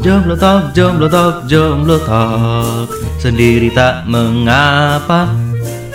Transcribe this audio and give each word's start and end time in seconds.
Jomblo 0.00 0.32
talk, 0.32 0.72
jomblo 0.72 1.12
talk, 1.12 1.44
jomblo 1.44 2.00
talk 2.08 2.88
Sendiri 3.20 3.68
tak 3.68 4.08
mengapa. 4.08 5.28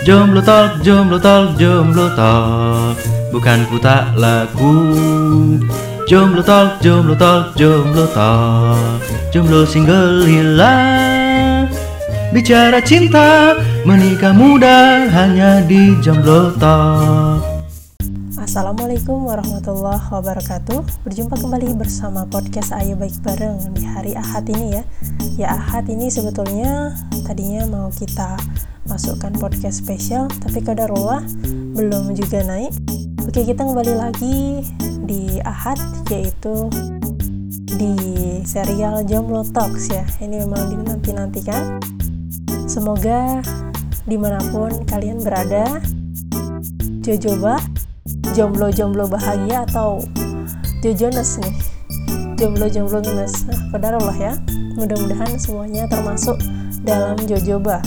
Jomblo 0.06 0.38
talk, 0.38 0.78
jomblo 0.86 1.18
talk, 1.18 1.58
jomblo 1.58 2.06
talk 2.14 2.94
Bukan 3.34 3.66
ku 3.66 3.82
tak 3.82 4.14
laku. 4.14 4.78
Jomblo 6.06 6.38
talk, 6.46 6.78
jomblo 6.78 7.18
talk, 7.18 7.58
jomblo 7.58 8.06
talk 8.14 9.02
Jomblo 9.34 9.66
single 9.66 10.22
hilang. 10.22 11.66
Bicara 12.30 12.78
cinta, 12.86 13.58
menikah 13.82 14.30
muda 14.30 15.10
hanya 15.10 15.66
di 15.66 15.98
jomblo 15.98 16.54
talk 16.62 17.55
Assalamualaikum 18.46 19.26
warahmatullahi 19.26 20.06
wabarakatuh. 20.06 21.02
Berjumpa 21.02 21.34
kembali 21.34 21.74
bersama 21.74 22.22
podcast 22.30 22.70
Ayo 22.70 22.94
Baik 22.94 23.18
Bareng 23.26 23.58
di 23.74 23.82
hari 23.82 24.14
Ahad 24.14 24.46
ini 24.46 24.78
ya. 24.78 24.82
Ya 25.34 25.48
Ahad 25.50 25.90
ini 25.90 26.06
sebetulnya 26.06 26.94
tadinya 27.26 27.66
mau 27.66 27.90
kita 27.90 28.38
masukkan 28.86 29.34
podcast 29.42 29.82
spesial 29.82 30.30
Tapi 30.38 30.62
kadarullah 30.62 31.26
belum 31.74 32.14
juga 32.14 32.46
naik. 32.46 32.70
Oke 33.26 33.42
kita 33.42 33.66
kembali 33.66 33.98
lagi 33.98 34.62
di 35.02 35.42
Ahad 35.42 35.82
yaitu 36.14 36.70
di 37.66 37.98
serial 38.46 39.02
Jomblo 39.10 39.42
Talks 39.50 39.90
ya. 39.90 40.06
Ini 40.22 40.46
memang 40.46 40.70
dinanti-nantikan. 40.70 41.82
Semoga 42.70 43.42
di 44.06 44.14
mana 44.14 44.38
pun 44.54 44.86
kalian 44.86 45.18
berada 45.18 45.82
Jojoba 47.02 47.58
jomblo-jomblo 48.36 49.08
bahagia 49.08 49.64
atau 49.64 50.04
jojones 50.84 51.40
nih? 51.40 51.54
Jomblo-jomblo 52.36 53.00
ngenes. 53.00 53.48
Nah 53.48 53.60
kodarullah 53.72 54.12
ya. 54.20 54.36
Mudah-mudahan 54.76 55.40
semuanya 55.40 55.88
termasuk 55.88 56.36
dalam 56.84 57.16
jojoba. 57.24 57.80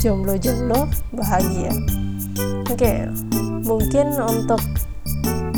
Jomblo-jomblo 0.00 0.88
bahagia. 1.12 1.76
Oke 2.72 3.12
mungkin 3.68 4.16
untuk 4.24 4.64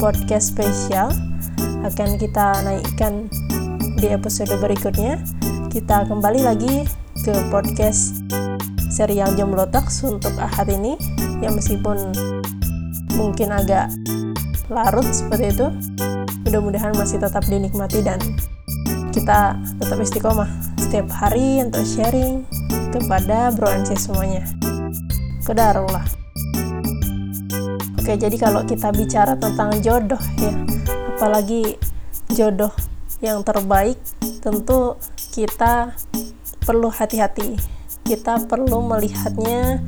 podcast 0.03 0.51
spesial 0.51 1.15
akan 1.87 2.19
kita 2.19 2.67
naikkan 2.67 3.31
di 4.03 4.11
episode 4.11 4.51
berikutnya. 4.59 5.23
Kita 5.71 6.03
kembali 6.11 6.43
lagi 6.43 6.83
ke 7.23 7.33
podcast 7.55 8.27
serial 8.91 9.39
Jomblo 9.39 9.71
Talks 9.71 10.03
untuk 10.03 10.35
ahad 10.35 10.67
ini. 10.67 10.99
Yang 11.39 11.63
meskipun 11.63 12.11
mungkin 13.15 13.55
agak 13.55 13.91
larut 14.73 15.05
seperti 15.13 15.53
itu 15.53 15.67
mudah-mudahan 16.49 16.97
masih 16.97 17.21
tetap 17.21 17.45
dinikmati 17.47 18.01
dan 18.01 18.19
kita 19.13 19.61
tetap 19.77 19.99
istiqomah 20.01 20.49
setiap 20.81 21.07
hari 21.13 21.61
untuk 21.61 21.85
sharing 21.85 22.49
kepada 22.91 23.53
bro 23.53 23.69
sis 23.85 24.09
semuanya. 24.09 24.49
Kedarullah 25.45 26.05
oke 28.01 28.13
jadi 28.17 28.37
kalau 28.41 28.65
kita 28.65 28.91
bicara 28.91 29.37
tentang 29.37 29.77
jodoh 29.85 30.21
ya 30.41 30.53
apalagi 31.17 31.77
jodoh 32.33 32.73
yang 33.23 33.45
terbaik 33.47 34.01
tentu 34.43 34.99
kita 35.31 35.95
perlu 36.67 36.91
hati-hati. 36.91 37.55
Kita 38.03 38.43
perlu 38.51 38.83
melihatnya 38.83 39.79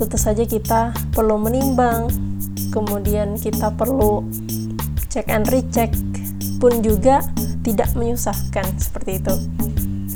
tentu 0.00 0.16
saja 0.16 0.48
kita 0.48 0.96
perlu 1.12 1.36
menimbang 1.36 2.08
kemudian 2.70 3.36
kita 3.36 3.74
perlu 3.74 4.24
cek 5.10 5.26
and 5.28 5.50
recheck 5.50 5.90
pun 6.62 6.78
juga 6.80 7.22
tidak 7.66 7.90
menyusahkan 7.98 8.64
seperti 8.78 9.18
itu. 9.18 9.34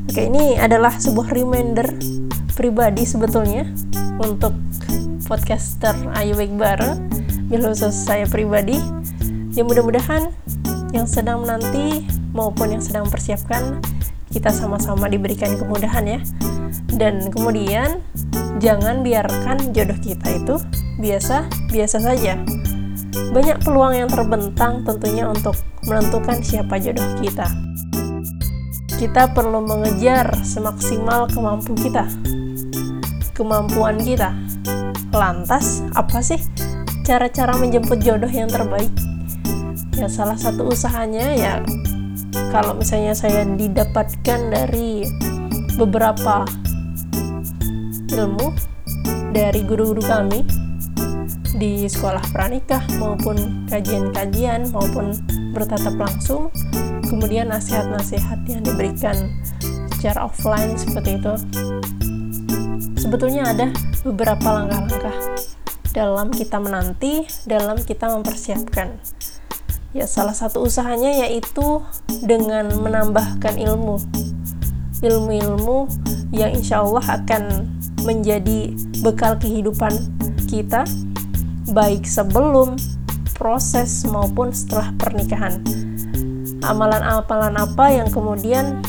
Oke 0.06 0.30
ini 0.30 0.54
adalah 0.54 0.94
sebuah 0.94 1.34
reminder 1.34 1.84
pribadi 2.54 3.02
sebetulnya 3.02 3.66
untuk 4.22 4.54
podcaster 5.26 5.96
Ayu 6.14 6.38
Bareng 6.54 7.10
bila 7.50 7.74
khusus 7.74 8.06
saya 8.06 8.24
pribadi 8.30 8.78
ya 9.56 9.66
mudah-mudahan 9.66 10.30
yang 10.94 11.10
sedang 11.10 11.42
menanti 11.42 12.06
maupun 12.30 12.78
yang 12.78 12.82
sedang 12.84 13.10
mempersiapkan 13.10 13.82
kita 14.30 14.54
sama-sama 14.54 15.10
diberikan 15.10 15.54
kemudahan 15.58 16.04
ya. 16.06 16.20
Dan 16.94 17.30
kemudian 17.34 18.02
jangan 18.64 19.04
biarkan 19.04 19.76
jodoh 19.76 20.00
kita 20.00 20.40
itu 20.40 20.56
biasa 20.96 21.44
biasa 21.68 22.00
saja. 22.00 22.40
Banyak 23.36 23.60
peluang 23.60 23.92
yang 23.92 24.08
terbentang 24.08 24.88
tentunya 24.88 25.28
untuk 25.28 25.52
menentukan 25.84 26.40
siapa 26.40 26.80
jodoh 26.80 27.04
kita. 27.20 27.44
Kita 28.96 29.36
perlu 29.36 29.60
mengejar 29.60 30.32
semaksimal 30.40 31.28
kemampu 31.28 31.76
kita. 31.76 32.08
Kemampuan 33.36 34.00
kita. 34.00 34.32
Lantas, 35.12 35.84
apa 35.92 36.24
sih 36.24 36.40
cara-cara 37.04 37.60
menjemput 37.60 38.00
jodoh 38.00 38.30
yang 38.32 38.48
terbaik? 38.48 38.90
Ya 39.94 40.08
salah 40.08 40.40
satu 40.40 40.72
usahanya 40.72 41.36
ya 41.36 41.54
kalau 42.50 42.74
misalnya 42.74 43.14
saya 43.14 43.46
didapatkan 43.46 44.40
dari 44.50 45.06
beberapa 45.78 46.46
ilmu 48.14 48.54
dari 49.34 49.66
guru-guru 49.66 50.00
kami 50.06 50.46
di 51.58 51.86
sekolah 51.86 52.22
pranikah 52.34 52.82
maupun 52.98 53.66
kajian-kajian 53.70 54.70
maupun 54.70 55.14
bertatap 55.54 55.94
langsung 55.98 56.50
kemudian 57.06 57.50
nasihat-nasihat 57.50 58.42
yang 58.50 58.62
diberikan 58.62 59.14
secara 59.98 60.26
offline 60.26 60.74
seperti 60.78 61.18
itu. 61.18 61.34
Sebetulnya 62.98 63.50
ada 63.54 63.70
beberapa 64.02 64.48
langkah-langkah 64.50 65.16
dalam 65.94 66.28
kita 66.34 66.58
menanti 66.58 67.22
dalam 67.46 67.78
kita 67.78 68.10
mempersiapkan. 68.10 68.98
Ya 69.94 70.10
salah 70.10 70.34
satu 70.34 70.66
usahanya 70.66 71.22
yaitu 71.22 71.80
dengan 72.26 72.66
menambahkan 72.82 73.54
ilmu. 73.54 74.02
Ilmu-ilmu 74.98 75.86
yang 76.34 76.50
insya 76.50 76.82
Allah 76.82 77.22
akan 77.22 77.73
menjadi 78.04 78.76
bekal 79.00 79.36
kehidupan 79.40 79.92
kita 80.46 80.84
baik 81.72 82.04
sebelum 82.04 82.76
proses 83.34 84.06
maupun 84.06 84.54
setelah 84.54 84.94
pernikahan. 85.00 85.58
Amalan-amalan 86.64 87.56
apa 87.60 87.86
yang 87.92 88.08
kemudian 88.08 88.80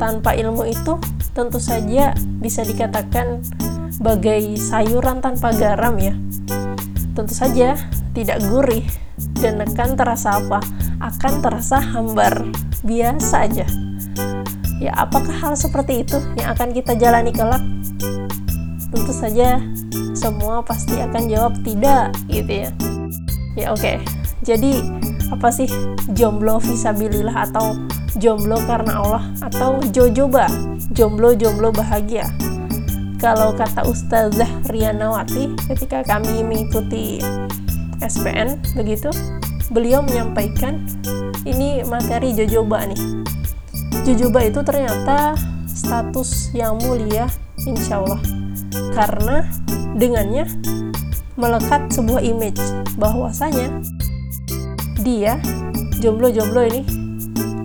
tanpa 0.00 0.34
ilmu 0.34 0.66
itu 0.66 0.96
tentu 1.36 1.60
saja 1.60 2.16
bisa 2.40 2.64
dikatakan 2.64 3.44
bagai 4.00 4.56
sayuran 4.56 5.20
tanpa 5.20 5.52
garam 5.54 5.94
ya. 6.00 6.16
Tentu 7.14 7.34
saja 7.36 7.76
tidak 8.16 8.40
gurih 8.48 8.86
dan 9.38 9.60
akan 9.60 9.94
terasa 9.94 10.40
apa? 10.40 10.58
Akan 11.04 11.44
terasa 11.44 11.78
hambar 11.78 12.48
biasa 12.82 13.36
aja. 13.44 13.66
Ya, 14.80 14.96
apakah 14.96 15.36
hal 15.36 15.54
seperti 15.60 16.08
itu 16.08 16.16
yang 16.40 16.56
akan 16.56 16.72
kita 16.72 16.96
jalani 16.96 17.36
kelak? 17.36 17.60
Tentu 18.90 19.12
saja 19.14 19.62
semua 20.18 20.60
pasti 20.66 20.98
akan 20.98 21.30
jawab 21.30 21.54
tidak 21.62 22.10
gitu 22.26 22.66
ya. 22.66 22.70
Ya 23.58 23.66
oke. 23.70 23.82
Okay. 23.82 23.96
jadi 24.46 24.82
apa 25.30 25.52
sih 25.54 25.70
jomblo 26.10 26.58
visabilillah 26.58 27.50
atau 27.50 27.78
jomblo 28.18 28.58
karena 28.66 28.98
Allah 28.98 29.24
atau 29.46 29.78
jojoba? 29.94 30.50
Jomblo 30.90 31.38
jomblo 31.38 31.70
bahagia. 31.70 32.26
Kalau 33.20 33.52
kata 33.52 33.84
Ustazah 33.84 34.48
Rianawati 34.72 35.54
ketika 35.68 36.02
kami 36.02 36.40
mengikuti 36.40 37.20
SPN 38.00 38.58
begitu 38.72 39.12
beliau 39.70 40.00
menyampaikan 40.02 40.82
ini 41.46 41.84
materi 41.86 42.32
jojoba 42.34 42.88
nih. 42.90 43.00
Jojoba 44.08 44.40
itu 44.48 44.64
ternyata 44.64 45.36
status 45.68 46.50
yang 46.56 46.80
mulia 46.80 47.28
insya 47.68 48.00
Allah 48.00 48.39
karena 48.92 49.46
dengannya 49.96 50.46
melekat 51.38 51.88
sebuah 51.94 52.20
image 52.20 52.60
bahwasanya 53.00 53.80
dia 55.00 55.40
jomblo-jomblo 56.00 56.60
ini 56.68 56.82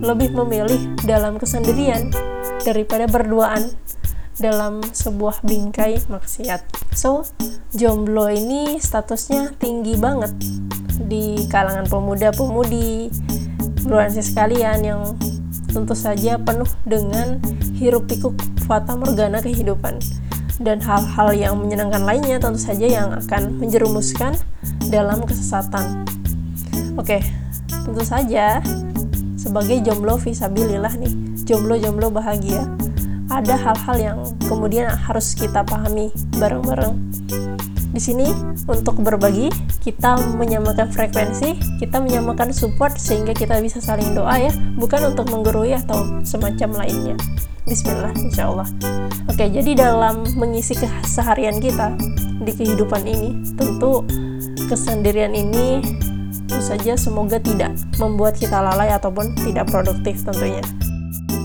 lebih 0.00 0.32
memilih 0.32 0.96
dalam 1.04 1.36
kesendirian 1.36 2.12
daripada 2.64 3.08
berduaan 3.08 3.72
dalam 4.36 4.84
sebuah 4.84 5.40
bingkai 5.44 5.96
maksiat. 6.12 6.60
So, 6.92 7.24
jomblo 7.72 8.28
ini 8.28 8.76
statusnya 8.76 9.56
tinggi 9.56 9.96
banget 9.96 10.32
di 11.08 11.48
kalangan 11.48 11.88
pemuda-pemudi, 11.88 13.08
beransya 13.88 14.24
sekalian 14.24 14.80
yang 14.84 15.02
tentu 15.72 15.96
saja 15.96 16.40
penuh 16.40 16.68
dengan 16.84 17.40
hiruk 17.76 18.08
pikuk 18.08 18.36
fata 18.64 18.96
morgana 18.96 19.44
kehidupan 19.44 20.00
dan 20.60 20.80
hal-hal 20.80 21.28
yang 21.36 21.54
menyenangkan 21.60 22.02
lainnya 22.04 22.40
tentu 22.40 22.60
saja 22.60 22.86
yang 22.88 23.08
akan 23.12 23.60
menjerumuskan 23.60 24.36
dalam 24.88 25.24
kesesatan. 25.24 26.04
Oke, 26.96 27.20
tentu 27.68 28.02
saja 28.02 28.64
sebagai 29.36 29.84
jomblo 29.84 30.16
visabilillah 30.16 30.96
nih, 30.96 31.12
jomblo-jomblo 31.44 32.08
bahagia, 32.08 32.64
ada 33.30 33.54
hal-hal 33.58 33.96
yang 33.98 34.18
kemudian 34.46 34.88
harus 34.90 35.34
kita 35.36 35.62
pahami 35.66 36.10
bareng-bareng. 36.38 36.94
Di 37.96 38.00
sini 38.02 38.28
untuk 38.68 39.00
berbagi, 39.00 39.48
kita 39.80 40.20
menyamakan 40.36 40.92
frekuensi, 40.92 41.80
kita 41.80 41.96
menyamakan 41.96 42.52
support 42.52 42.92
sehingga 43.00 43.32
kita 43.32 43.56
bisa 43.64 43.80
saling 43.80 44.12
doa 44.12 44.36
ya, 44.36 44.52
bukan 44.76 45.16
untuk 45.16 45.32
menggurui 45.32 45.72
atau 45.72 46.20
semacam 46.20 46.84
lainnya. 46.84 47.16
Bismillah, 47.66 48.14
insya 48.22 48.46
Allah. 48.46 48.68
Oke, 49.26 49.50
jadi 49.50 49.74
dalam 49.74 50.22
mengisi 50.38 50.78
keseharian 50.78 51.58
kita 51.58 51.98
di 52.46 52.54
kehidupan 52.54 53.02
ini, 53.02 53.42
tentu 53.58 54.06
kesendirian 54.70 55.34
ini 55.34 55.82
tentu 56.46 56.62
saja 56.62 56.94
semoga 56.96 57.36
tidak 57.36 57.74
membuat 57.98 58.38
kita 58.38 58.56
lalai 58.56 58.88
ataupun 58.94 59.34
tidak 59.44 59.68
produktif 59.68 60.24
tentunya 60.24 60.62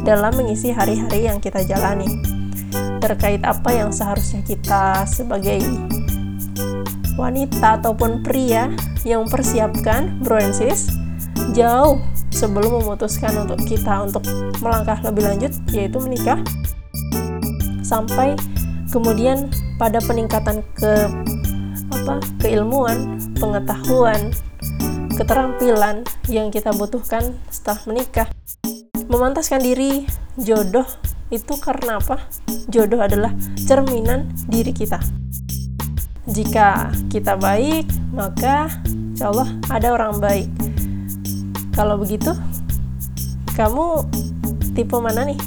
dalam 0.08 0.34
mengisi 0.40 0.72
hari-hari 0.72 1.28
yang 1.28 1.38
kita 1.44 1.62
jalani 1.68 2.08
terkait 3.04 3.44
apa 3.44 3.70
yang 3.76 3.92
seharusnya 3.92 4.40
kita 4.46 5.04
sebagai 5.04 5.60
wanita 7.20 7.82
ataupun 7.82 8.24
pria 8.24 8.72
yang 9.04 9.28
mempersiapkan 9.28 10.22
bro 10.24 10.40
jauh 11.52 12.00
sebelum 12.32 12.82
memutuskan 12.82 13.46
untuk 13.46 13.60
kita 13.68 14.08
untuk 14.08 14.24
melangkah 14.64 14.98
lebih 15.04 15.28
lanjut 15.28 15.54
yaitu 15.76 16.00
menikah. 16.00 16.40
Sampai 17.84 18.40
kemudian 18.90 19.52
pada 19.76 20.00
peningkatan 20.04 20.64
ke 20.74 20.94
apa 21.92 22.24
keilmuan 22.40 23.20
pengetahuan 23.36 24.32
keterampilan 25.20 26.08
yang 26.32 26.50
kita 26.50 26.72
butuhkan 26.74 27.36
setelah 27.52 27.82
menikah. 27.86 28.28
Memantaskan 29.12 29.60
diri 29.60 30.08
jodoh 30.40 30.88
itu 31.30 31.54
karena 31.60 32.00
apa? 32.00 32.26
Jodoh 32.72 33.04
adalah 33.04 33.36
cerminan 33.60 34.32
diri 34.48 34.72
kita. 34.72 34.98
Jika 36.32 36.96
kita 37.12 37.36
baik 37.36 37.92
maka 38.16 38.72
insya 38.88 39.36
Allah 39.36 39.50
ada 39.68 39.88
orang 39.92 40.22
baik 40.22 40.48
kalau 41.72 41.96
begitu, 41.96 42.36
kamu 43.56 44.04
tipe 44.76 44.96
mana 45.00 45.28
nih? 45.28 45.40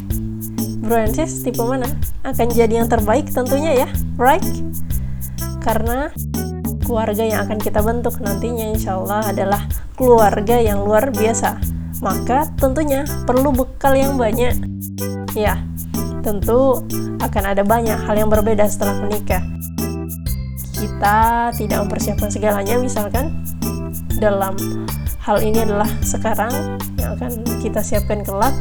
Bro 0.84 1.08
and 1.08 1.16
tipe 1.16 1.62
mana? 1.64 1.88
Akan 2.24 2.52
jadi 2.52 2.84
yang 2.84 2.88
terbaik 2.88 3.28
tentunya 3.32 3.84
ya, 3.84 3.88
right? 4.20 4.44
Karena 5.64 6.12
keluarga 6.84 7.24
yang 7.24 7.48
akan 7.48 7.56
kita 7.56 7.80
bentuk 7.80 8.20
nantinya 8.20 8.68
insya 8.68 9.00
Allah 9.00 9.32
adalah 9.32 9.64
keluarga 9.96 10.60
yang 10.60 10.84
luar 10.84 11.08
biasa. 11.08 11.56
Maka 12.04 12.52
tentunya 12.60 13.08
perlu 13.24 13.52
bekal 13.56 13.96
yang 13.96 14.20
banyak. 14.20 14.52
Ya, 15.32 15.64
tentu 16.20 16.84
akan 17.24 17.44
ada 17.56 17.64
banyak 17.64 17.96
hal 18.04 18.16
yang 18.20 18.28
berbeda 18.28 18.68
setelah 18.68 19.00
menikah. 19.00 19.40
Kita 20.76 21.48
tidak 21.56 21.88
mempersiapkan 21.88 22.28
segalanya 22.28 22.76
misalkan 22.76 23.32
dalam 24.20 24.52
hal 25.24 25.40
ini 25.40 25.64
adalah 25.64 25.88
sekarang 26.04 26.76
yang 27.00 27.16
akan 27.16 27.32
kita 27.64 27.80
siapkan 27.80 28.20
kelak. 28.20 28.52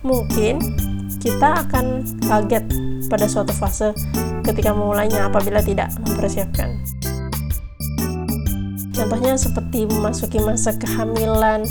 Mungkin 0.00 0.56
kita 1.20 1.60
akan 1.68 2.08
kaget 2.24 2.64
pada 3.12 3.28
suatu 3.28 3.52
fase 3.52 3.92
ketika 4.48 4.72
memulainya 4.72 5.28
apabila 5.28 5.60
tidak 5.60 5.92
mempersiapkan. 6.00 6.80
Contohnya 8.96 9.36
seperti 9.36 9.84
memasuki 9.84 10.40
masa 10.40 10.72
kehamilan. 10.72 11.68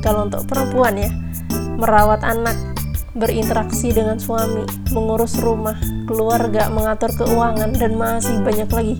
Kalau 0.00 0.26
untuk 0.26 0.48
perempuan 0.48 0.96
ya 0.98 1.12
merawat 1.76 2.24
anak 2.24 2.56
berinteraksi 3.12 3.92
dengan 3.92 4.16
suami 4.16 4.64
mengurus 4.90 5.36
rumah 5.38 5.76
keluarga 6.08 6.72
mengatur 6.72 7.12
keuangan 7.12 7.76
dan 7.76 7.92
masih 8.00 8.40
banyak 8.40 8.70
lagi 8.72 8.96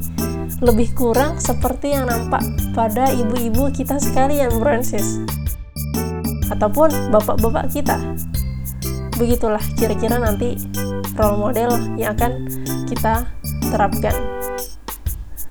lebih 0.63 0.95
kurang 0.95 1.43
seperti 1.43 1.91
yang 1.99 2.07
nampak 2.07 2.47
pada 2.71 3.11
ibu-ibu 3.11 3.75
kita 3.75 3.99
sekalian 3.99 4.55
Francis. 4.63 5.19
Ataupun 6.55 7.11
bapak-bapak 7.11 7.75
kita. 7.75 7.99
Begitulah 9.19 9.61
kira-kira 9.75 10.23
nanti 10.23 10.55
role 11.19 11.39
model 11.43 11.75
yang 11.99 12.15
akan 12.15 12.47
kita 12.87 13.27
terapkan. 13.75 14.15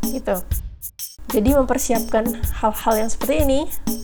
Gitu. 0.08 0.40
Jadi 1.31 1.50
mempersiapkan 1.56 2.25
hal-hal 2.64 2.94
yang 2.96 3.10
seperti 3.12 3.36
ini 3.44 3.60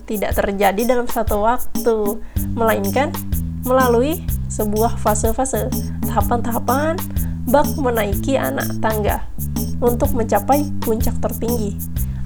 tidak 0.08 0.36
terjadi 0.36 0.96
dalam 0.96 1.08
satu 1.08 1.44
waktu 1.44 2.20
melainkan 2.56 3.12
melalui 3.64 4.24
sebuah 4.48 4.96
fase-fase 5.00 5.68
tahapan-tahapan 6.08 6.96
bak 7.52 7.68
menaiki 7.76 8.40
anak 8.40 8.72
tangga 8.80 9.28
untuk 9.82 10.14
mencapai 10.14 10.68
puncak 10.82 11.18
tertinggi. 11.22 11.78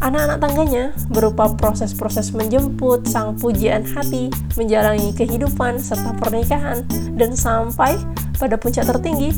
Anak-anak 0.02 0.38
tangganya 0.42 0.84
berupa 1.14 1.46
proses-proses 1.54 2.34
menjemput 2.34 3.06
sang 3.06 3.38
pujian 3.38 3.86
hati, 3.86 4.34
menjalani 4.58 5.14
kehidupan 5.14 5.78
serta 5.78 6.18
pernikahan, 6.18 6.82
dan 7.14 7.38
sampai 7.38 7.94
pada 8.42 8.58
puncak 8.58 8.90
tertinggi, 8.90 9.30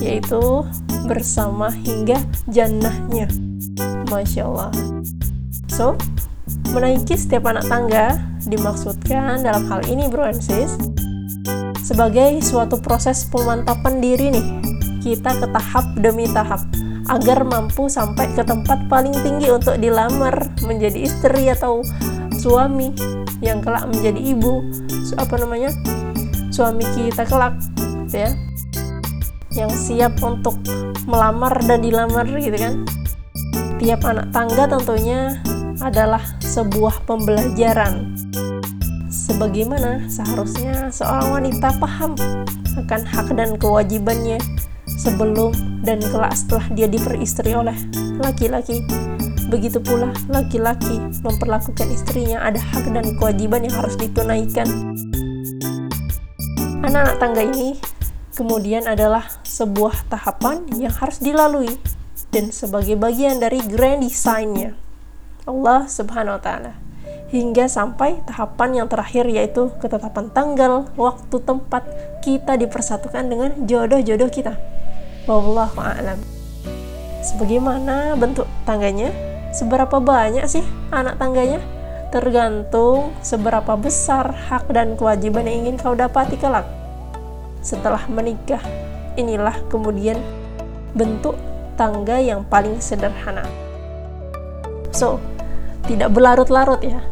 yaitu 0.00 0.64
bersama 1.04 1.68
hingga 1.68 2.16
jannahnya. 2.48 3.28
Masya 4.08 4.48
Allah. 4.48 4.72
So, 5.68 6.00
menaiki 6.72 7.12
setiap 7.18 7.44
anak 7.44 7.68
tangga 7.68 8.16
dimaksudkan 8.48 9.44
dalam 9.44 9.68
hal 9.68 9.84
ini 9.90 10.06
bro 10.08 10.30
and 10.30 10.40
sis 10.40 10.78
sebagai 11.82 12.42
suatu 12.42 12.78
proses 12.78 13.26
pemantapan 13.26 13.98
diri 14.02 14.34
nih 14.34 14.46
kita 15.02 15.34
ke 15.38 15.46
tahap 15.50 15.86
demi 15.98 16.26
tahap 16.30 16.62
agar 17.06 17.46
mampu 17.46 17.86
sampai 17.86 18.30
ke 18.34 18.42
tempat 18.42 18.90
paling 18.90 19.14
tinggi 19.22 19.50
untuk 19.50 19.78
dilamar 19.78 20.34
menjadi 20.66 21.06
istri 21.06 21.50
atau 21.50 21.86
suami 22.34 22.90
yang 23.40 23.62
kelak 23.62 23.86
menjadi 23.86 24.18
ibu. 24.18 24.64
Apa 25.18 25.38
namanya? 25.38 25.70
Suami 26.50 26.84
kita 26.96 27.22
kelak 27.26 27.54
gitu 28.06 28.26
ya. 28.26 28.30
Yang 29.54 29.72
siap 29.88 30.20
untuk 30.20 30.58
melamar 31.08 31.56
dan 31.64 31.80
dilamar 31.80 32.26
gitu 32.26 32.58
kan. 32.58 32.82
Tiap 33.76 34.00
anak 34.08 34.32
tangga 34.32 34.64
tentunya 34.66 35.38
adalah 35.84 36.22
sebuah 36.42 37.04
pembelajaran. 37.04 38.16
Sebagaimana 39.12 40.08
seharusnya 40.08 40.88
seorang 40.88 41.28
wanita 41.42 41.76
paham 41.76 42.16
akan 42.76 43.02
hak 43.04 43.28
dan 43.36 43.56
kewajibannya 43.56 44.40
sebelum 44.96 45.52
dan 45.84 46.00
kelak 46.00 46.34
setelah 46.34 46.66
dia 46.72 46.88
diperistri 46.90 47.52
oleh 47.52 47.76
laki-laki. 48.18 48.82
Begitu 49.46 49.78
pula 49.78 50.10
laki-laki 50.26 50.98
memperlakukan 51.22 51.86
istrinya 51.94 52.42
ada 52.42 52.58
hak 52.58 52.90
dan 52.90 53.14
kewajiban 53.14 53.62
yang 53.62 53.76
harus 53.78 53.94
ditunaikan. 53.94 54.66
Anak-anak 56.82 57.16
tangga 57.22 57.42
ini 57.46 57.78
kemudian 58.34 58.90
adalah 58.90 59.24
sebuah 59.46 60.10
tahapan 60.10 60.66
yang 60.74 60.90
harus 60.90 61.22
dilalui 61.22 61.78
dan 62.34 62.50
sebagai 62.50 62.98
bagian 62.98 63.38
dari 63.38 63.62
grand 63.64 64.02
design-nya 64.02 64.74
Allah 65.46 65.86
Subhanahu 65.86 66.36
wa 66.36 66.42
taala 66.42 66.72
hingga 67.30 67.66
sampai 67.66 68.22
tahapan 68.26 68.82
yang 68.82 68.86
terakhir 68.86 69.26
yaitu 69.26 69.70
ketetapan 69.82 70.30
tanggal, 70.30 70.86
waktu, 70.94 71.36
tempat 71.42 71.82
kita 72.22 72.54
dipersatukan 72.54 73.26
dengan 73.26 73.50
jodoh-jodoh 73.66 74.30
kita. 74.30 74.54
Wallahu 75.26 75.82
a'lam. 75.82 76.22
Sebagaimana 77.26 78.14
bentuk 78.14 78.46
tangganya? 78.62 79.10
Seberapa 79.50 79.98
banyak 79.98 80.46
sih 80.46 80.62
anak 80.94 81.18
tangganya? 81.18 81.58
Tergantung 82.14 83.10
seberapa 83.26 83.74
besar 83.74 84.30
hak 84.30 84.70
dan 84.70 84.94
kewajiban 84.94 85.50
yang 85.50 85.66
ingin 85.66 85.82
kau 85.82 85.98
dapati 85.98 86.38
kelak. 86.38 86.62
Setelah 87.58 88.06
menikah, 88.06 88.62
inilah 89.18 89.58
kemudian 89.66 90.14
bentuk 90.94 91.34
tangga 91.74 92.22
yang 92.22 92.46
paling 92.46 92.78
sederhana. 92.78 93.42
So, 94.94 95.18
tidak 95.90 96.14
berlarut-larut 96.14 96.86
ya. 96.86 97.02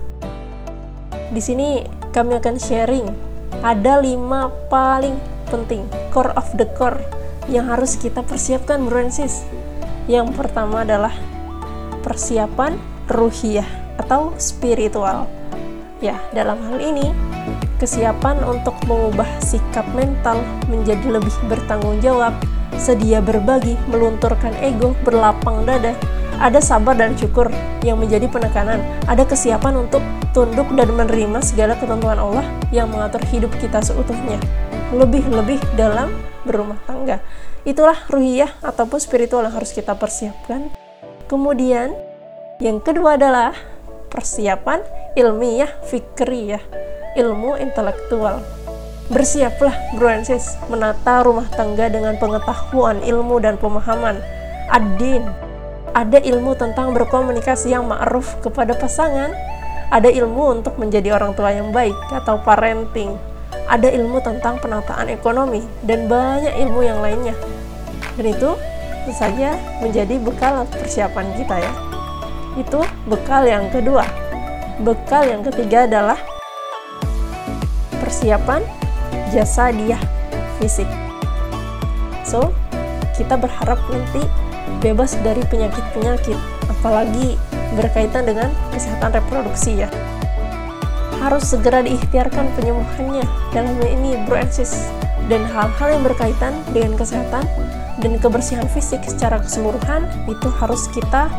Di 1.35 1.43
sini 1.43 1.83
kami 2.15 2.39
akan 2.39 2.57
sharing 2.63 3.11
ada 3.67 3.99
lima 3.99 4.55
paling 4.71 5.19
penting 5.51 5.83
core 6.15 6.31
of 6.39 6.47
the 6.55 6.71
core 6.79 7.03
yang 7.49 7.69
harus 7.69 7.97
kita 8.01 8.25
persiapkan 8.25 8.85
bro 8.89 9.05
yang 10.05 10.29
pertama 10.37 10.85
adalah 10.85 11.13
persiapan 12.05 12.77
ruhiyah 13.09 13.67
atau 13.97 14.37
spiritual. 14.37 15.29
Ya 16.05 16.21
dalam 16.37 16.61
hal 16.69 16.79
ini 16.81 17.09
kesiapan 17.81 18.45
untuk 18.45 18.77
mengubah 18.85 19.29
sikap 19.41 19.89
mental 19.97 20.45
menjadi 20.69 21.21
lebih 21.21 21.33
bertanggung 21.49 22.01
jawab 22.05 22.37
sedia 22.77 23.23
berbagi 23.23 23.79
melunturkan 23.89 24.53
ego 24.61 24.93
berlapang 25.07 25.63
dada 25.65 25.95
ada 26.43 26.59
sabar 26.59 26.99
dan 26.99 27.15
syukur 27.15 27.47
yang 27.87 28.03
menjadi 28.03 28.27
penekanan. 28.27 28.83
Ada 29.07 29.23
kesiapan 29.23 29.87
untuk 29.87 30.03
tunduk 30.35 30.67
dan 30.75 30.91
menerima 30.91 31.39
segala 31.41 31.79
ketentuan 31.79 32.19
Allah 32.19 32.43
yang 32.75 32.91
mengatur 32.91 33.23
hidup 33.31 33.55
kita 33.63 33.79
seutuhnya. 33.79 34.43
Lebih-lebih 34.91 35.63
dalam 35.79 36.11
berumah 36.45 36.79
tangga. 36.85 37.25
Itulah 37.65 37.97
ruhiyah 38.13 38.53
ataupun 38.61 39.01
spiritual 39.01 39.45
yang 39.49 39.57
harus 39.57 39.73
kita 39.73 39.97
persiapkan. 39.97 40.69
Kemudian 41.27 41.97
yang 42.61 42.79
kedua 42.79 43.17
adalah 43.17 43.57
persiapan 44.13 44.85
ilmiah 45.19 45.73
fikriyah, 45.91 46.63
ilmu 47.19 47.59
intelektual. 47.59 48.45
Bersiaplah 49.11 49.75
bro 50.01 50.09
and 50.09 50.25
menata 50.73 51.25
rumah 51.27 51.45
tangga 51.53 51.93
dengan 51.93 52.17
pengetahuan, 52.17 53.05
ilmu 53.05 53.37
dan 53.43 53.61
pemahaman. 53.61 54.17
Adin, 54.73 55.29
ada 55.93 56.19
ilmu 56.25 56.57
tentang 56.57 56.97
berkomunikasi 56.97 57.77
yang 57.77 57.85
ma'ruf 57.85 58.41
kepada 58.41 58.73
pasangan, 58.73 59.31
ada 59.93 60.09
ilmu 60.09 60.59
untuk 60.61 60.81
menjadi 60.81 61.15
orang 61.15 61.37
tua 61.37 61.53
yang 61.53 61.69
baik 61.71 61.95
atau 62.11 62.41
parenting, 62.41 63.15
ada 63.65 63.89
ilmu 63.89 64.21
tentang 64.21 64.61
penataan 64.61 65.09
ekonomi, 65.09 65.65
dan 65.85 66.07
banyak 66.09 66.53
ilmu 66.69 66.85
yang 66.85 67.01
lainnya. 67.01 67.33
Dan 68.15 68.31
itu 68.31 68.51
saja 69.13 69.57
menjadi 69.85 70.17
bekal 70.17 70.65
persiapan 70.69 71.27
kita 71.37 71.57
ya. 71.61 71.73
Itu 72.57 72.81
bekal 73.09 73.45
yang 73.45 73.69
kedua. 73.69 74.07
Bekal 74.81 75.29
yang 75.29 75.43
ketiga 75.43 75.87
adalah 75.87 76.19
persiapan 78.01 78.63
jasa 79.33 79.75
dia 79.75 79.99
fisik. 80.61 80.87
So, 82.25 82.55
kita 83.15 83.37
berharap 83.39 83.79
nanti 83.91 84.23
bebas 84.81 85.15
dari 85.23 85.43
penyakit-penyakit, 85.47 86.39
apalagi 86.71 87.39
berkaitan 87.75 88.27
dengan 88.27 88.51
kesehatan 88.71 89.15
reproduksi 89.15 89.83
ya. 89.83 89.89
Harus 91.25 91.57
segera 91.57 91.81
diikhtiarkan 91.81 92.53
penyembuhannya 92.53 93.25
dalam 93.57 93.81
ini 93.81 94.21
bro 94.29 94.37
and 94.37 94.53
sis. 94.53 94.93
Dan 95.25 95.41
hal-hal 95.49 95.97
yang 95.97 96.05
berkaitan 96.05 96.53
dengan 96.77 97.01
kesehatan 97.01 97.49
dan 97.97 98.13
kebersihan 98.21 98.69
fisik 98.69 99.01
secara 99.09 99.41
keseluruhan 99.41 100.05
itu 100.29 100.53
harus 100.61 100.85
kita 100.93 101.33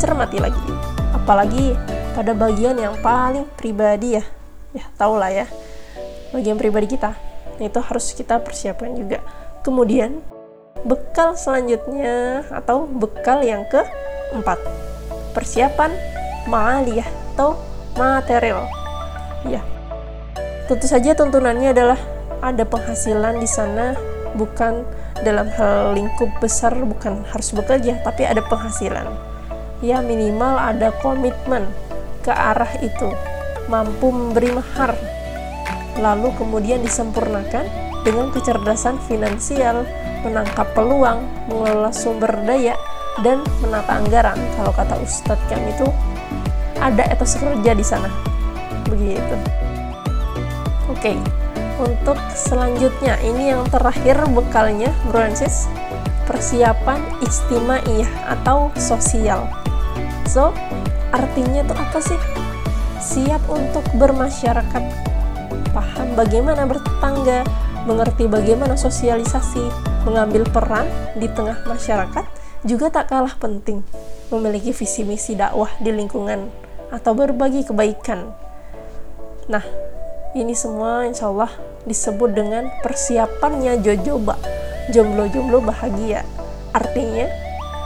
cermati 0.00 0.40
lagi. 0.40 0.64
Apalagi 1.12 1.76
pada 2.16 2.32
bagian 2.32 2.80
yang 2.80 2.96
paling 3.04 3.44
pribadi 3.52 4.16
ya. 4.16 4.24
Ya, 4.72 4.88
tau 4.96 5.20
lah 5.20 5.28
ya. 5.28 5.44
Bagian 6.32 6.56
pribadi 6.56 6.96
kita. 6.96 7.12
Itu 7.60 7.84
harus 7.84 8.16
kita 8.16 8.40
persiapkan 8.40 8.96
juga. 8.96 9.20
Kemudian 9.60 10.24
bekal 10.88 11.36
selanjutnya 11.36 12.48
atau 12.48 12.88
bekal 12.88 13.44
yang 13.44 13.68
keempat 13.68 14.56
persiapan 15.36 15.92
maliyah 16.48 17.04
atau 17.36 17.60
material. 17.96 18.66
Ya 19.46 19.62
tentu 20.70 20.86
saja 20.86 21.18
tuntunannya 21.18 21.74
adalah 21.74 21.98
ada 22.40 22.62
penghasilan 22.62 23.42
di 23.42 23.48
sana 23.50 23.98
bukan 24.38 24.86
dalam 25.26 25.50
hal 25.58 25.98
lingkup 25.98 26.30
besar 26.38 26.72
bukan 26.78 27.26
harus 27.26 27.50
bekerja 27.50 27.98
tapi 28.06 28.22
ada 28.26 28.44
penghasilan. 28.46 29.10
Ya 29.82 29.98
minimal 30.04 30.60
ada 30.60 30.92
komitmen 31.02 31.66
ke 32.20 32.30
arah 32.30 32.70
itu 32.84 33.10
mampu 33.66 34.12
memberi 34.12 34.52
mahar 34.52 34.92
lalu 35.98 36.30
kemudian 36.38 36.80
disempurnakan 36.84 37.66
dengan 38.06 38.32
kecerdasan 38.32 38.96
finansial 39.04 39.84
menangkap 40.24 40.68
peluang, 40.76 41.24
mengelola 41.48 41.92
sumber 41.92 42.32
daya, 42.44 42.76
dan 43.24 43.40
menata 43.60 44.00
anggaran. 44.00 44.38
Kalau 44.56 44.72
kata 44.72 44.96
Ustadz 45.00 45.48
kami 45.48 45.72
itu 45.72 45.88
ada 46.80 47.04
etos 47.12 47.36
kerja 47.36 47.72
di 47.76 47.84
sana. 47.84 48.08
Begitu. 48.88 49.36
Oke, 50.90 51.14
untuk 51.78 52.18
selanjutnya 52.34 53.20
ini 53.22 53.54
yang 53.54 53.62
terakhir 53.70 54.20
bekalnya, 54.32 54.90
bro 55.08 55.22
and 55.22 55.38
sis, 55.38 55.70
persiapan 56.28 56.98
istimaiyah 57.22 58.10
atau 58.40 58.68
sosial. 58.76 59.46
So, 60.26 60.50
artinya 61.14 61.62
itu 61.62 61.74
apa 61.76 61.98
sih? 62.02 62.20
Siap 63.00 63.48
untuk 63.48 63.86
bermasyarakat, 63.96 64.84
paham 65.72 66.08
bagaimana 66.18 66.68
bertetangga, 66.68 67.48
mengerti 67.88 68.28
bagaimana 68.28 68.76
sosialisasi, 68.76 69.64
mengambil 70.04 70.44
peran 70.52 70.84
di 71.16 71.32
tengah 71.32 71.64
masyarakat 71.64 72.24
juga 72.68 72.92
tak 72.92 73.08
kalah 73.08 73.34
penting. 73.40 73.80
Memiliki 74.28 74.70
visi 74.76 75.02
misi 75.02 75.32
dakwah 75.32 75.72
di 75.80 75.90
lingkungan 75.90 76.69
atau 76.90 77.14
berbagi 77.14 77.64
kebaikan. 77.66 78.34
Nah, 79.50 79.64
ini 80.34 80.54
semua 80.54 81.06
insya 81.06 81.30
Allah 81.30 81.50
disebut 81.86 82.30
dengan 82.34 82.70
persiapannya 82.84 83.82
jojoba, 83.82 84.38
jomblo-jomblo 84.94 85.64
bahagia. 85.64 86.22
Artinya, 86.70 87.26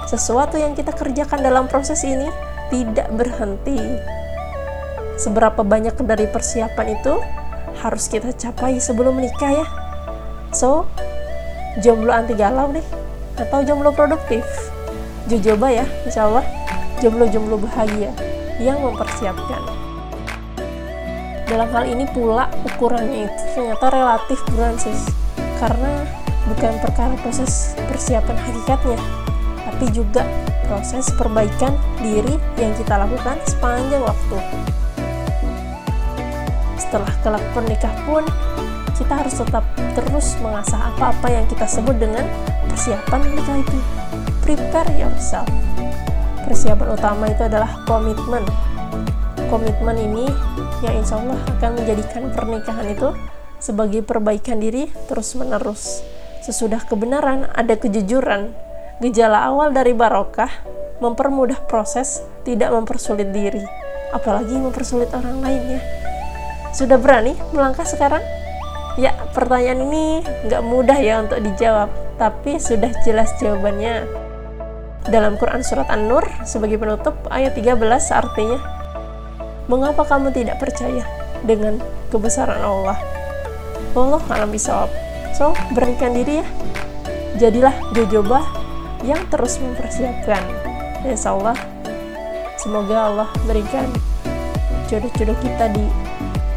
sesuatu 0.08 0.60
yang 0.60 0.76
kita 0.76 0.92
kerjakan 0.92 1.40
dalam 1.40 1.64
proses 1.70 2.04
ini 2.04 2.28
tidak 2.68 3.08
berhenti. 3.12 3.78
Seberapa 5.16 5.62
banyak 5.62 5.94
dari 6.04 6.26
persiapan 6.26 6.86
itu 7.00 7.14
harus 7.80 8.10
kita 8.10 8.34
capai 8.34 8.76
sebelum 8.82 9.16
menikah 9.16 9.62
ya. 9.62 9.66
So, 10.52 10.90
jomblo 11.80 12.12
anti 12.12 12.34
galau 12.34 12.70
nih 12.70 12.86
atau 13.34 13.66
jomblo 13.66 13.90
produktif 13.90 14.46
Jojoba 15.26 15.72
ya 15.72 15.86
insya 16.06 16.28
Allah 16.30 16.46
jomblo-jomblo 17.02 17.58
bahagia 17.58 18.14
yang 18.62 18.78
mempersiapkan 18.82 19.62
dalam 21.44 21.68
hal 21.70 21.84
ini 21.86 22.08
pula 22.10 22.48
ukurannya 22.64 23.28
itu 23.28 23.42
ternyata 23.54 23.86
relatif 23.92 24.38
sis 24.80 25.12
karena 25.60 26.08
bukan 26.50 26.74
perkara 26.82 27.14
proses 27.20 27.76
persiapan 27.86 28.36
hakikatnya 28.36 28.98
tapi 29.64 29.86
juga 29.92 30.24
proses 30.66 31.10
perbaikan 31.14 31.76
diri 32.00 32.36
yang 32.56 32.72
kita 32.74 32.96
lakukan 32.96 33.36
sepanjang 33.44 34.02
waktu 34.02 34.38
setelah 36.80 37.10
kelak 37.22 37.44
pernikah 37.52 37.94
pun 38.06 38.22
kita 38.94 39.14
harus 39.18 39.34
tetap 39.34 39.64
terus 39.98 40.38
mengasah 40.38 40.94
apa-apa 40.94 41.26
yang 41.26 41.44
kita 41.50 41.66
sebut 41.66 41.98
dengan 41.98 42.22
persiapan 42.70 43.20
menikah 43.26 43.58
itu. 43.58 43.78
Prepare 44.46 44.92
yourself. 44.94 45.63
Persiapan 46.54 46.94
utama 46.94 47.26
itu 47.26 47.42
adalah 47.50 47.82
komitmen. 47.82 48.46
Komitmen 49.50 49.98
ini 49.98 50.22
yang 50.86 51.02
insya 51.02 51.18
Allah 51.18 51.34
akan 51.50 51.82
menjadikan 51.82 52.30
pernikahan 52.30 52.94
itu 52.94 53.10
sebagai 53.58 54.06
perbaikan 54.06 54.62
diri 54.62 54.86
terus-menerus. 55.10 56.06
Sesudah 56.46 56.86
kebenaran 56.86 57.50
ada 57.50 57.74
kejujuran. 57.74 58.54
Gejala 59.02 59.50
awal 59.50 59.74
dari 59.74 59.98
barokah 59.98 60.46
mempermudah 61.02 61.58
proses, 61.66 62.22
tidak 62.46 62.70
mempersulit 62.70 63.34
diri, 63.34 63.66
apalagi 64.14 64.54
mempersulit 64.54 65.10
orang 65.10 65.42
lainnya. 65.42 65.82
Sudah 66.70 67.02
berani 67.02 67.34
melangkah 67.50 67.82
sekarang? 67.82 68.22
Ya, 68.94 69.10
pertanyaan 69.34 69.90
ini 69.90 70.22
nggak 70.46 70.62
mudah 70.62 71.02
ya 71.02 71.18
untuk 71.18 71.42
dijawab, 71.42 71.90
tapi 72.14 72.62
sudah 72.62 72.94
jelas 73.02 73.34
jawabannya. 73.42 74.23
Dalam 75.04 75.36
Quran 75.36 75.60
Surat 75.60 75.92
An-Nur, 75.92 76.24
sebagai 76.48 76.80
penutup, 76.80 77.12
ayat 77.28 77.52
13 77.52 77.76
artinya, 78.08 78.56
Mengapa 79.64 80.04
kamu 80.04 80.28
tidak 80.36 80.60
percaya 80.60 81.08
dengan 81.40 81.80
kebesaran 82.12 82.60
Allah? 82.60 83.00
Allah 83.96 84.20
alam 84.28 84.52
bisawab. 84.52 84.92
So, 85.32 85.56
beranikan 85.72 86.12
diri 86.12 86.44
ya. 86.44 86.46
Jadilah 87.40 87.72
jojoba 87.96 88.44
yang 89.00 89.24
terus 89.32 89.56
mempersiapkan. 89.56 90.44
Insya 91.04 91.32
Allah, 91.32 91.56
semoga 92.60 92.96
Allah 93.08 93.28
berikan 93.48 93.88
jodoh-jodoh 94.88 95.36
kita 95.40 95.72
di 95.72 95.84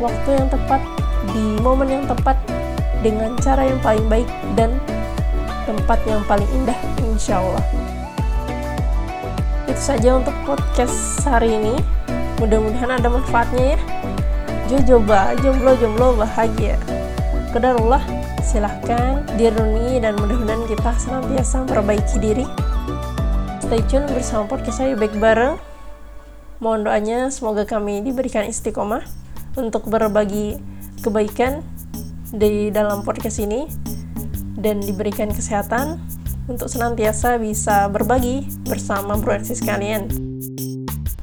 waktu 0.04 0.30
yang 0.36 0.48
tepat 0.52 0.82
di 1.32 1.46
momen 1.64 1.88
yang 1.88 2.06
tepat 2.08 2.36
dengan 3.00 3.40
cara 3.40 3.68
yang 3.68 3.80
paling 3.80 4.08
baik 4.12 4.28
dan 4.60 4.76
tempat 5.64 6.00
yang 6.08 6.24
paling 6.28 6.48
indah 6.56 6.78
insya 7.08 7.40
Allah 7.40 7.64
itu 9.78 9.94
saja 9.94 10.18
untuk 10.18 10.34
podcast 10.42 11.22
hari 11.22 11.54
ini. 11.54 11.78
Mudah-mudahan 12.42 12.98
ada 12.98 13.14
manfaatnya 13.14 13.78
ya. 13.78 13.80
Jojoba 14.66 15.38
jomblo-jomblo 15.38 16.18
bahagia. 16.18 16.82
Kedarullah 17.54 18.02
silahkan 18.42 19.22
diruni 19.38 20.02
dan 20.02 20.18
mudah-mudahan 20.18 20.66
kita 20.66 20.98
senantiasa 20.98 21.62
memperbaiki 21.62 22.18
diri. 22.18 22.46
Stay 23.62 23.86
tune 23.86 24.10
bersama 24.10 24.50
podcast 24.50 24.82
saya 24.82 24.98
baik 24.98 25.14
bareng. 25.22 25.62
Mohon 26.58 26.82
doanya 26.90 27.30
semoga 27.30 27.62
kami 27.70 28.02
diberikan 28.02 28.50
istiqomah 28.50 29.06
untuk 29.62 29.86
berbagi 29.86 30.58
kebaikan 31.06 31.62
di 32.34 32.74
dalam 32.74 33.06
podcast 33.06 33.38
ini 33.46 33.70
dan 34.58 34.82
diberikan 34.82 35.30
kesehatan 35.30 36.02
untuk 36.48 36.72
senantiasa 36.72 37.36
bisa 37.38 37.92
berbagi 37.92 38.48
bersama 38.66 39.20
bro 39.20 39.38
kalian. 39.44 40.08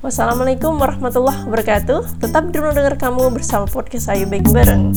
Wassalamualaikum 0.05 0.77
warahmatullahi 0.77 1.49
wabarakatuh. 1.49 2.21
Tetap 2.21 2.53
di 2.53 2.61
dengar 2.61 3.01
kamu 3.01 3.33
bersama 3.33 3.65
podcast 3.65 4.13
Ayu 4.13 4.29
Baik 4.29 4.45
Bareng. 4.53 4.93